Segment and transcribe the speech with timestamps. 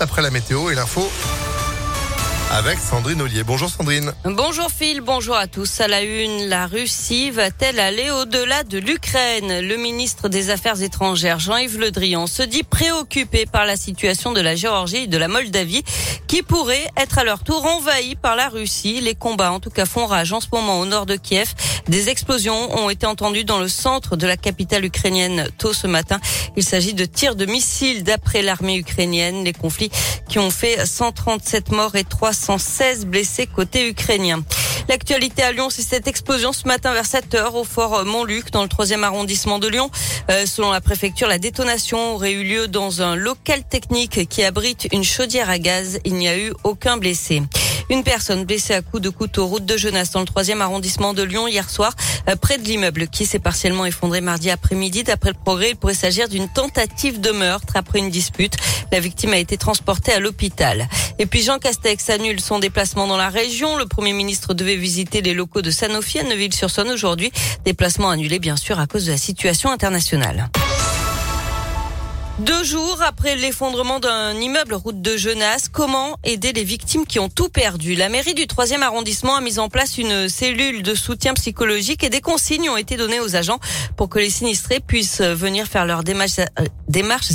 [0.00, 1.10] après la météo et l'info
[2.50, 3.42] avec Sandrine Ollier.
[3.42, 4.12] Bonjour Sandrine.
[4.24, 5.80] Bonjour Phil, bonjour à tous.
[5.80, 9.60] À la une, la Russie va-t-elle aller au-delà de l'Ukraine?
[9.60, 14.40] Le ministre des Affaires étrangères, Jean-Yves Le Drian, se dit préoccupé par la situation de
[14.40, 15.82] la Géorgie et de la Moldavie
[16.28, 19.00] qui pourraient être à leur tour envahis par la Russie.
[19.00, 21.52] Les combats en tout cas font rage en ce moment au nord de Kiev.
[21.88, 26.20] Des explosions ont été entendues dans le centre de la capitale ukrainienne tôt ce matin.
[26.56, 29.44] Il s'agit de tirs de missiles d'après l'armée ukrainienne.
[29.44, 29.90] Les conflits
[30.28, 34.42] qui ont fait 137 morts et 300 116 blessés côté ukrainien.
[34.88, 38.62] L'actualité à Lyon, c'est cette explosion ce matin vers 7 heures au fort Montluc dans
[38.62, 39.90] le troisième arrondissement de Lyon.
[40.30, 44.86] Euh, selon la préfecture, la détonation aurait eu lieu dans un local technique qui abrite
[44.92, 45.98] une chaudière à gaz.
[46.04, 47.42] Il n'y a eu aucun blessé.
[47.88, 51.22] Une personne blessée à coups de couteau route de Genasse dans le troisième arrondissement de
[51.22, 51.94] Lyon hier soir,
[52.28, 55.04] euh, près de l'immeuble qui s'est partiellement effondré mardi après-midi.
[55.04, 58.56] D'après le progrès, il pourrait s'agir d'une tentative de meurtre après une dispute.
[58.90, 60.88] La victime a été transportée à l'hôpital.
[61.18, 63.76] Et puis Jean Castex annule son déplacement dans la région.
[63.76, 67.30] Le Premier ministre devait visiter les locaux de Sanofi à Neuville-sur-Saône aujourd'hui.
[67.64, 70.50] Déplacement annulé bien sûr à cause de la situation internationale.
[72.38, 77.30] Deux jours après l'effondrement d'un immeuble route de Genasse, comment aider les victimes qui ont
[77.30, 77.94] tout perdu?
[77.94, 82.10] La mairie du 3e arrondissement a mis en place une cellule de soutien psychologique et
[82.10, 83.58] des consignes ont été données aux agents
[83.96, 86.40] pour que les sinistrés puissent venir faire leurs démarches,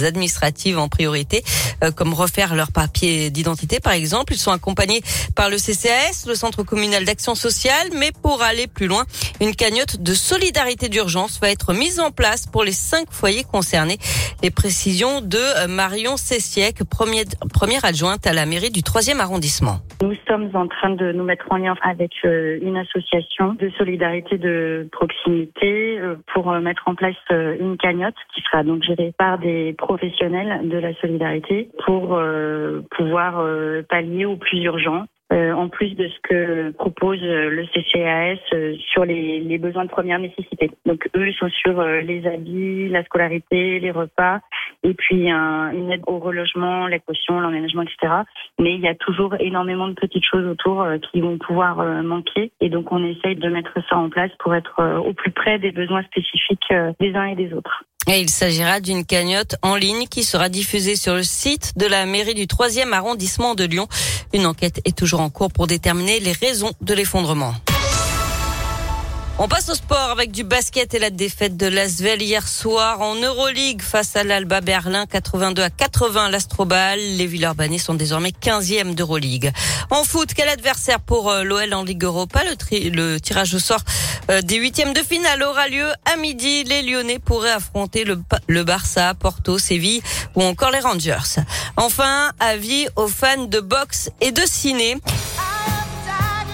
[0.00, 1.44] euh, administratives en priorité,
[1.84, 4.32] euh, comme refaire leur papier d'identité par exemple.
[4.32, 5.02] Ils sont accompagnés
[5.34, 9.04] par le CCAS, le Centre communal d'action sociale, mais pour aller plus loin,
[9.42, 13.98] une cagnotte de solidarité d'urgence va être mise en place pour les cinq foyers concernés.
[14.42, 14.50] Les
[14.86, 19.78] de euh, Marion Sessiec, première, adjointe à la mairie du 3e arrondissement.
[20.00, 24.38] Nous sommes en train de nous mettre en lien avec euh, une association de solidarité
[24.38, 29.74] de proximité euh, pour mettre en place une cagnotte qui sera donc gérée par des
[29.76, 32.20] professionnels de la solidarité pour
[32.96, 33.44] pouvoir
[33.88, 38.38] pallier au plus urgent en plus de ce que propose le CCAS
[38.92, 40.70] sur les, besoins de première nécessité.
[40.84, 44.40] Donc eux sont sur les habits, la scolarité, les repas,
[44.86, 48.12] et puis un, une aide au relogement, la caution, l'emménagement, etc.
[48.58, 52.68] Mais il y a toujours énormément de petites choses autour qui vont pouvoir manquer, et
[52.68, 56.02] donc on essaye de mettre ça en place pour être au plus près des besoins
[56.04, 57.84] spécifiques des uns et des autres.
[58.08, 62.06] Et il s'agira d'une cagnotte en ligne qui sera diffusée sur le site de la
[62.06, 63.88] mairie du 3e arrondissement de Lyon.
[64.32, 67.52] Une enquête est toujours en cours pour déterminer les raisons de l'effondrement.
[69.38, 73.16] On passe au sport avec du basket et la défaite de l'Asvel hier soir en
[73.16, 76.98] Euroleague face à l'Alba Berlin 82 à 80 l'Astrobal.
[76.98, 79.52] Les Villeurbanais sont désormais 15e d'Euroleague.
[79.90, 82.40] En foot, quel adversaire pour euh, l'OL en Ligue Europa?
[82.44, 83.82] Le, tirage au sort
[84.30, 86.64] euh, des huitièmes de finale aura lieu à midi.
[86.64, 90.00] Les Lyonnais pourraient affronter le, le Barça, Porto, Séville
[90.34, 91.42] ou encore les Rangers.
[91.76, 94.96] Enfin, avis aux fans de boxe et de ciné.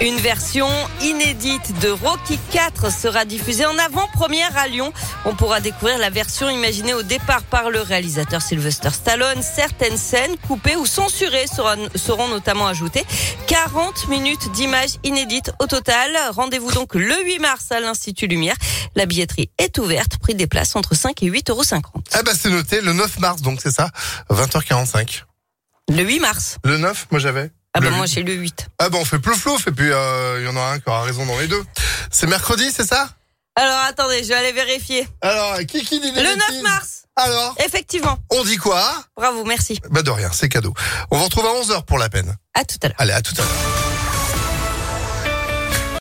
[0.00, 0.68] Une version
[1.02, 4.92] inédite de Rocky 4 sera diffusée en avant-première à Lyon.
[5.24, 9.42] On pourra découvrir la version imaginée au départ par le réalisateur Sylvester Stallone.
[9.42, 13.04] Certaines scènes coupées ou censurées seront, seront notamment ajoutées.
[13.48, 16.16] 40 minutes d'images inédites au total.
[16.30, 18.56] Rendez-vous donc le 8 mars à l'Institut Lumière.
[18.94, 20.18] La billetterie est ouverte.
[20.18, 21.62] Prix des places entre 5 et 8,50 euros.
[22.12, 23.90] Ah bah c'est noté, le 9 mars donc c'est ça,
[24.30, 25.24] 20h45.
[25.88, 26.58] Le 8 mars.
[26.62, 27.50] Le 9, moi j'avais.
[27.74, 28.68] Ah bah moi j'ai le 8.
[28.78, 31.02] Ah bah on fait plouf et puis il euh, y en a un qui aura
[31.02, 31.62] raison dans les deux.
[32.10, 33.08] C'est mercredi, c'est ça?
[33.56, 35.06] Alors attendez, je vais aller vérifier.
[35.20, 37.54] Alors, qui qui dit Le 9 mars Alors?
[37.64, 38.18] Effectivement.
[38.30, 39.04] On dit quoi?
[39.16, 39.80] Bravo, merci.
[39.90, 40.74] Bah de rien, c'est cadeau.
[41.10, 42.36] On vous retrouve à 11h pour la peine.
[42.54, 42.96] À tout à l'heure.
[42.98, 43.87] Allez, à tout à l'heure.